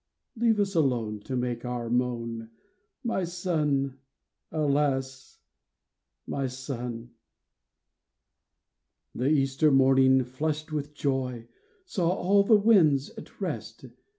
Leave 0.35 0.59
us 0.59 0.73
alone 0.73 1.19
to 1.19 1.35
make 1.35 1.63
our 1.63 1.87
moan— 1.87 2.49
My 3.13 3.23
son! 3.23 3.99
alas, 4.51 5.37
my 6.25 6.47
son!" 6.47 7.11
The 9.13 9.27
Easter 9.29 9.69
morning, 9.71 10.23
flushed 10.23 10.71
with 10.71 10.95
joy, 10.95 11.49
Saw 11.85 12.09
all 12.09 12.41
the 12.41 12.57
winds 12.57 13.11
at 13.11 13.39
rest. 13.39 13.85